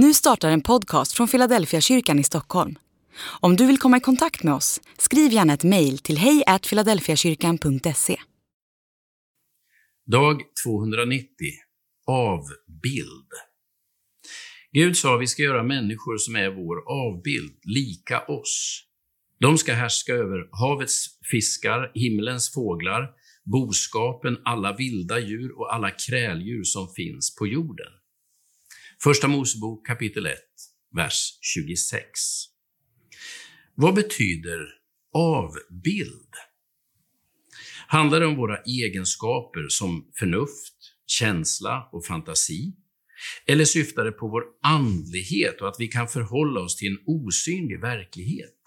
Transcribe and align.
Nu 0.00 0.14
startar 0.14 0.50
en 0.50 0.60
podcast 0.60 1.12
från 1.12 1.28
Philadelphia 1.28 1.80
kyrkan 1.80 2.18
i 2.18 2.24
Stockholm. 2.24 2.78
Om 3.40 3.56
du 3.56 3.66
vill 3.66 3.78
komma 3.78 3.96
i 3.96 4.00
kontakt 4.00 4.42
med 4.42 4.54
oss, 4.54 4.80
skriv 4.98 5.32
gärna 5.32 5.54
ett 5.54 5.64
mejl 5.64 5.98
till 5.98 6.18
hejfiladelfiakyrkan.se. 6.18 8.16
Dag 10.06 10.42
290. 10.66 11.26
Avbild. 12.06 13.30
Gud 14.72 14.96
sa 14.96 15.16
vi 15.16 15.26
ska 15.26 15.42
göra 15.42 15.62
människor 15.62 16.16
som 16.18 16.36
är 16.36 16.50
vår 16.50 16.76
avbild, 16.90 17.58
lika 17.62 18.20
oss. 18.20 18.84
De 19.40 19.58
ska 19.58 19.74
härska 19.74 20.12
över 20.12 20.48
havets 20.52 21.06
fiskar, 21.30 21.90
himlens 21.94 22.54
fåglar, 22.54 23.10
boskapen, 23.44 24.36
alla 24.44 24.76
vilda 24.76 25.18
djur 25.18 25.58
och 25.58 25.74
alla 25.74 25.90
kräldjur 25.90 26.64
som 26.64 26.88
finns 26.96 27.36
på 27.38 27.46
jorden. 27.46 27.92
Första 29.02 29.28
Mosebok 29.28 29.86
kapitel 29.86 30.26
1, 30.26 30.38
vers 30.96 31.38
26. 31.40 32.10
Vad 33.74 33.94
betyder 33.94 34.66
avbild? 35.14 36.32
Handlar 37.86 38.20
det 38.20 38.26
om 38.26 38.36
våra 38.36 38.62
egenskaper 38.62 39.66
som 39.68 40.10
förnuft, 40.18 40.74
känsla 41.06 41.88
och 41.92 42.06
fantasi? 42.06 42.76
Eller 43.46 43.64
syftar 43.64 44.04
det 44.04 44.12
på 44.12 44.28
vår 44.28 44.44
andlighet 44.62 45.60
och 45.60 45.68
att 45.68 45.76
vi 45.78 45.88
kan 45.88 46.08
förhålla 46.08 46.60
oss 46.60 46.76
till 46.76 46.92
en 46.92 46.98
osynlig 47.06 47.80
verklighet? 47.80 48.58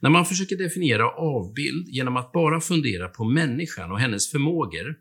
När 0.00 0.10
man 0.10 0.26
försöker 0.26 0.56
definiera 0.56 1.10
avbild 1.10 1.88
genom 1.88 2.16
att 2.16 2.32
bara 2.32 2.60
fundera 2.60 3.08
på 3.08 3.24
människan 3.24 3.92
och 3.92 4.00
hennes 4.00 4.30
förmågor, 4.30 4.94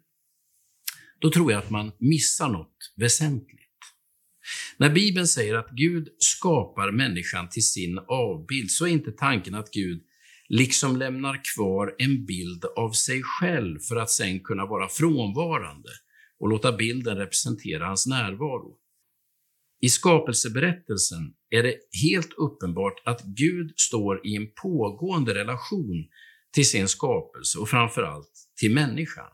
då 1.19 1.31
tror 1.31 1.52
jag 1.52 1.59
att 1.59 1.69
man 1.69 1.91
missar 1.99 2.49
något 2.49 2.94
väsentligt. 2.95 3.64
När 4.77 4.90
Bibeln 4.90 5.27
säger 5.27 5.55
att 5.55 5.70
Gud 5.72 6.08
skapar 6.17 6.91
människan 6.91 7.49
till 7.49 7.67
sin 7.67 7.99
avbild, 8.08 8.72
så 8.72 8.86
är 8.86 8.89
inte 8.89 9.11
tanken 9.11 9.56
att 9.56 9.72
Gud 9.72 10.02
liksom 10.50 10.97
lämnar 10.97 11.42
kvar 11.56 11.95
en 11.97 12.25
bild 12.25 12.66
av 12.66 12.92
sig 12.92 13.22
själv 13.23 13.80
för 13.80 13.95
att 13.95 14.09
sen 14.09 14.39
kunna 14.39 14.66
vara 14.66 14.89
frånvarande 14.89 15.89
och 16.39 16.50
låta 16.50 16.72
bilden 16.72 17.17
representera 17.17 17.88
hans 17.88 18.08
närvaro. 18.08 18.78
I 19.81 19.89
skapelseberättelsen 19.89 21.34
är 21.50 21.64
det 21.64 21.75
helt 22.03 22.34
uppenbart 22.38 23.02
att 23.06 23.22
Gud 23.23 23.73
står 23.75 24.28
i 24.28 24.36
en 24.36 24.47
pågående 24.62 25.34
relation 25.34 26.08
till 26.53 26.69
sin 26.69 26.88
skapelse 26.88 27.59
och 27.59 27.69
framförallt 27.69 28.31
till 28.59 28.73
människan. 28.73 29.31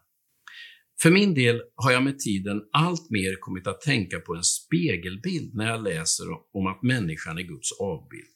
För 1.02 1.12
min 1.12 1.34
del 1.34 1.62
har 1.76 1.92
jag 1.92 2.04
med 2.04 2.20
tiden 2.20 2.62
allt 2.72 3.10
mer 3.10 3.36
kommit 3.40 3.68
att 3.68 3.82
tänka 3.82 4.20
på 4.20 4.36
en 4.36 4.44
spegelbild 4.44 5.56
när 5.56 5.68
jag 5.68 5.84
läser 5.84 6.26
om 6.54 6.68
att 6.68 6.84
människan 6.84 7.38
är 7.38 7.42
Guds 7.42 7.72
avbild. 7.80 8.36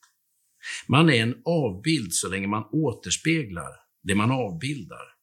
Man 0.87 1.09
är 1.09 1.21
en 1.21 1.35
avbild 1.45 2.13
så 2.13 2.29
länge 2.29 2.47
man 2.47 2.63
återspeglar 2.71 3.69
det 4.03 4.15
man 4.15 4.31
avbildar. 4.31 5.15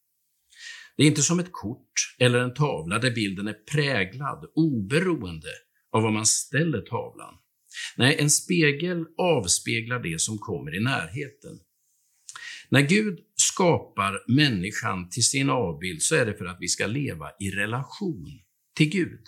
Det 0.96 1.02
är 1.02 1.06
inte 1.06 1.22
som 1.22 1.38
ett 1.38 1.52
kort 1.52 1.92
eller 2.18 2.38
en 2.38 2.54
tavla 2.54 2.98
där 2.98 3.10
bilden 3.10 3.48
är 3.48 3.56
präglad 3.72 4.44
oberoende 4.54 5.50
av 5.92 6.02
var 6.02 6.10
man 6.10 6.26
ställer 6.26 6.80
tavlan. 6.80 7.34
Nej, 7.96 8.16
en 8.18 8.30
spegel 8.30 9.06
avspeglar 9.18 9.98
det 9.98 10.20
som 10.20 10.38
kommer 10.38 10.76
i 10.76 10.80
närheten. 10.80 11.58
När 12.68 12.80
Gud 12.80 13.18
skapar 13.52 14.24
människan 14.28 15.10
till 15.10 15.22
sin 15.22 15.50
avbild 15.50 16.02
så 16.02 16.14
är 16.14 16.26
det 16.26 16.34
för 16.34 16.44
att 16.44 16.56
vi 16.60 16.68
ska 16.68 16.86
leva 16.86 17.30
i 17.40 17.50
relation 17.50 18.40
till 18.76 18.88
Gud. 18.88 19.20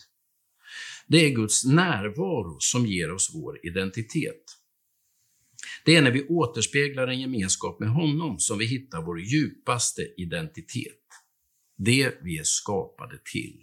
Det 1.06 1.19
är 1.19 1.30
Guds 1.30 1.64
närvaro 1.64 2.56
som 2.61 2.86
ger 2.86 3.12
oss 3.12 3.30
vår 3.34 3.67
identitet. 3.67 4.45
Det 5.84 5.97
är 5.97 6.02
när 6.02 6.11
vi 6.11 6.27
återspeglar 6.27 7.08
en 7.08 7.20
gemenskap 7.20 7.80
med 7.80 7.89
honom 7.89 8.39
som 8.39 8.58
vi 8.58 8.67
hittar 8.67 9.02
vår 9.02 9.20
djupaste 9.20 10.02
identitet. 10.17 11.07
Det 11.77 12.18
vi 12.23 12.39
är 12.39 12.45
skapade 12.45 13.18
till. 13.33 13.61